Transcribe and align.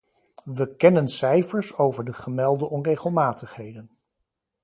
We 0.43 0.75
kennen 0.75 1.07
cijfers 1.07 1.73
over 1.75 2.05
de 2.05 2.13
gemelde 2.13 2.65
onregelmatigheden. 2.69 3.89